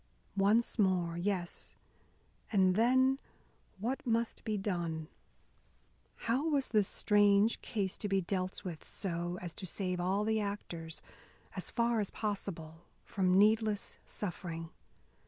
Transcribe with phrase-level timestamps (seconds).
[0.35, 1.15] Once more!
[1.15, 1.75] Yes,
[2.51, 3.19] and then
[3.77, 5.07] what must be done?
[6.25, 10.39] How was this strange case to be dealt with so as to save all the
[10.39, 11.03] actors,
[11.55, 14.71] as far as possible, from needless suffering?